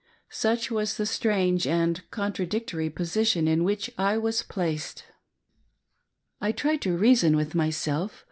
[0.31, 5.03] Such was the strange and contraT dictory position in which I was placed.
[6.39, 8.19] I tried to reason with myself.